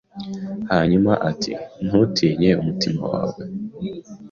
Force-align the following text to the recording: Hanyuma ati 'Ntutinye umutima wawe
Hanyuma 0.71 1.11
ati 1.29 1.51
'Ntutinye 1.85 2.49
umutima 2.61 3.01
wawe 3.11 3.41